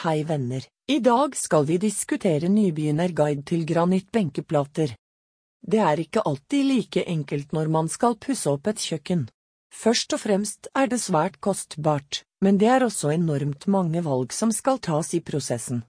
Hei 0.00 0.22
venner, 0.24 0.64
i 0.88 0.96
dag 1.04 1.34
skal 1.36 1.66
vi 1.68 1.74
diskutere 1.76 2.48
nybegynnerguide 2.48 3.42
til 3.44 3.66
granittbenkeplater. 3.68 4.94
Det 5.60 5.80
er 5.84 6.00
ikke 6.00 6.22
alltid 6.24 6.64
like 6.64 7.02
enkelt 7.04 7.52
når 7.52 7.68
man 7.74 7.90
skal 7.92 8.16
pusse 8.16 8.48
opp 8.48 8.70
et 8.72 8.80
kjøkken. 8.80 9.26
Først 9.68 10.16
og 10.16 10.22
fremst 10.22 10.70
er 10.72 10.88
det 10.88 11.02
svært 11.04 11.36
kostbart, 11.44 12.22
men 12.40 12.56
det 12.56 12.70
er 12.72 12.86
også 12.86 13.12
enormt 13.12 13.68
mange 13.68 14.00
valg 14.08 14.32
som 14.32 14.54
skal 14.56 14.80
tas 14.80 15.12
i 15.12 15.20
prosessen. 15.20 15.82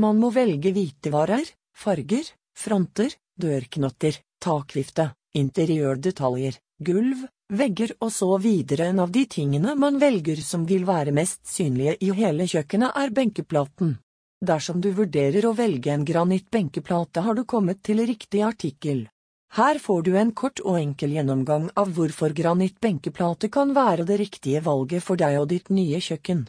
Man 0.00 0.16
må 0.16 0.32
velge 0.32 0.72
hvitevarer, 0.72 1.52
farger, 1.76 2.24
fronter, 2.56 3.12
dørknotter, 3.36 4.16
takvifte, 4.40 5.10
interiørdetaljer, 5.36 6.56
gulv, 6.88 7.28
vegger 7.48 7.94
og 8.00 8.12
så 8.12 8.36
videre. 8.38 8.88
En 8.88 9.00
av 9.00 9.10
de 9.12 9.24
tingene 9.26 9.74
man 9.74 9.98
velger 9.98 10.40
som 10.44 10.66
vil 10.66 10.84
være 10.88 11.14
mest 11.16 11.46
synlige 11.48 11.96
i 12.04 12.10
hele 12.14 12.46
kjøkkenet 12.48 12.96
er 12.96 13.14
benkeplaten. 13.14 13.96
Dersom 14.44 14.80
du 14.80 14.92
vurderer 14.94 15.46
å 15.48 15.54
velge 15.58 15.90
en 15.90 16.04
granittbenkeplate 16.06 17.24
har 17.26 17.34
du 17.34 17.44
kommet 17.44 17.82
til 17.82 18.04
riktig 18.06 18.44
artikkel. 18.46 19.08
Her 19.56 19.78
får 19.80 20.02
du 20.04 20.12
en 20.20 20.30
kort 20.36 20.60
og 20.60 20.76
enkel 20.78 21.16
gjennomgang 21.16 21.70
av 21.74 21.90
hvorfor 21.96 22.34
granittbenkeplate 22.36 23.48
kan 23.50 23.72
være 23.74 24.04
det 24.04 24.18
riktige 24.20 24.60
valget 24.62 25.02
for 25.02 25.16
deg 25.16 25.40
og 25.40 25.48
ditt 25.50 25.72
nye 25.72 25.98
kjøkken. 26.04 26.44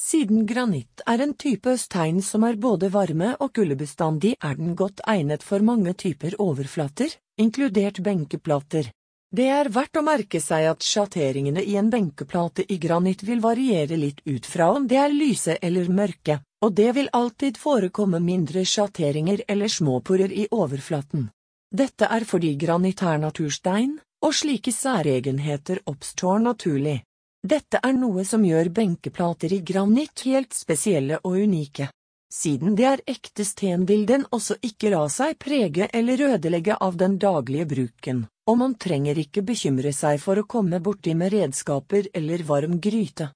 Siden 0.00 0.46
granitt 0.48 1.02
er 1.04 1.20
en 1.20 1.34
type 1.34 1.74
stein 1.76 2.22
som 2.22 2.46
er 2.48 2.56
både 2.56 2.88
varme- 2.88 3.34
og 3.36 3.52
kuldebestandig, 3.52 4.36
er 4.40 4.54
den 4.56 4.72
godt 4.74 5.02
egnet 5.04 5.42
for 5.42 5.60
mange 5.60 5.92
typer 5.92 6.38
overflater, 6.40 7.12
inkludert 7.36 8.00
benkeplater. 8.00 8.88
Det 9.30 9.46
er 9.46 9.68
verdt 9.70 10.00
å 10.00 10.02
merke 10.02 10.40
seg 10.42 10.64
at 10.66 10.82
sjatteringene 10.82 11.62
i 11.62 11.76
en 11.78 11.90
benkeplate 11.90 12.64
i 12.66 12.80
granitt 12.82 13.20
vil 13.22 13.38
variere 13.44 13.94
litt 13.94 14.24
ut 14.26 14.46
fra 14.46 14.72
om 14.74 14.88
det 14.90 14.98
er 14.98 15.14
lyse 15.14 15.54
eller 15.62 15.86
mørke, 15.86 16.40
og 16.66 16.72
det 16.74 16.88
vil 16.96 17.10
alltid 17.14 17.60
forekomme 17.60 18.18
mindre 18.18 18.64
sjatteringer 18.66 19.44
eller 19.46 19.70
småporer 19.70 20.34
i 20.34 20.48
overflaten. 20.50 21.28
Dette 21.70 22.08
er 22.10 22.26
fordi 22.26 22.56
granitt 22.58 23.04
er 23.06 23.22
naturstein, 23.22 24.00
og 24.26 24.34
slike 24.34 24.74
særegenheter 24.74 25.84
oppstår 25.86 26.42
naturlig. 26.42 26.98
Dette 27.46 27.78
er 27.86 27.94
noe 27.94 28.26
som 28.26 28.42
gjør 28.44 28.68
benkeplater 28.74 29.54
i 29.54 29.62
granitt 29.62 30.26
helt 30.26 30.58
spesielle 30.58 31.22
og 31.22 31.38
unike. 31.38 31.86
Siden 32.30 32.76
det 32.78 32.84
er 32.86 33.00
ekte 33.10 33.44
sten 33.44 33.88
vil 33.88 34.04
den 34.06 34.22
også 34.30 34.54
ikke 34.62 34.92
la 34.92 35.02
seg 35.10 35.34
prege 35.42 35.88
eller 35.92 36.20
ødelegge 36.28 36.76
av 36.78 36.94
den 36.96 37.16
daglige 37.18 37.66
bruken, 37.72 38.20
og 38.46 38.58
man 38.60 38.76
trenger 38.78 39.18
ikke 39.18 39.42
bekymre 39.42 39.90
seg 39.92 40.20
for 40.22 40.38
å 40.38 40.46
komme 40.46 40.78
borti 40.78 41.16
med 41.18 41.34
redskaper 41.34 42.06
eller 42.14 42.46
varm 42.46 42.78
gryte. 42.78 43.32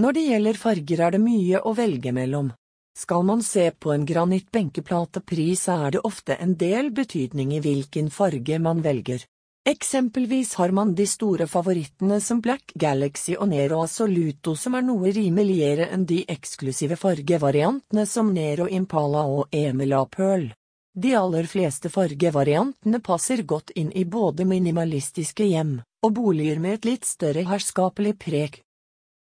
Når 0.00 0.16
det 0.16 0.24
gjelder 0.28 0.60
farger 0.62 1.02
er 1.06 1.16
det 1.16 1.22
mye 1.24 1.58
å 1.66 1.74
velge 1.74 2.14
mellom. 2.14 2.52
Skal 2.96 3.26
man 3.26 3.42
se 3.42 3.66
på 3.70 3.92
en 3.92 4.06
granittbenkeplate 4.06 5.24
pris 5.26 5.66
er 5.68 5.90
det 5.96 6.04
ofte 6.06 6.38
en 6.38 6.54
del 6.54 6.90
betydning 6.94 7.52
i 7.56 7.60
hvilken 7.64 8.10
farge 8.14 8.58
man 8.62 8.82
velger. 8.86 9.26
Eksempelvis 9.68 10.54
har 10.54 10.70
man 10.70 10.94
de 10.94 11.04
store 11.06 11.46
favorittene 11.46 12.16
som 12.20 12.38
Black 12.40 12.72
Galaxy 12.74 13.34
og 13.36 13.50
Nero 13.50 13.82
Assoluto 13.84 14.54
som 14.56 14.74
er 14.78 14.86
noe 14.86 15.12
rimeligere 15.12 15.90
enn 15.92 16.06
de 16.08 16.22
eksklusive 16.32 16.96
fargevariantene 16.96 18.06
som 18.08 18.30
Nero 18.32 18.70
Impala 18.72 19.26
og 19.28 19.52
Emila 19.52 20.00
Pearl. 20.08 20.48
De 20.96 21.12
aller 21.14 21.44
fleste 21.44 21.92
fargevariantene 21.92 23.02
passer 23.04 23.44
godt 23.44 23.74
inn 23.76 23.92
i 23.92 24.06
både 24.08 24.48
minimalistiske 24.48 25.44
hjem 25.52 25.76
og 26.06 26.16
boliger 26.16 26.58
med 26.58 26.78
et 26.78 26.88
litt 26.88 27.04
større 27.04 27.44
herskapelig 27.52 28.16
preg. 28.16 28.62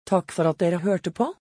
Takk 0.08 0.31
for 0.31 0.48
at 0.48 0.64
dere 0.64 0.80
hørte 0.80 1.12
på. 1.12 1.34